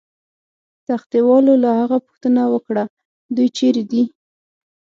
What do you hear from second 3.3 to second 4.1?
دوی چیرې دي؟